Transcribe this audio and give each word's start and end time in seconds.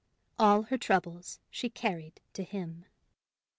All 0.39 0.63
her 0.63 0.79
troubles 0.79 1.37
she 1.51 1.69
carried 1.69 2.21
to 2.33 2.43
him. 2.43 2.85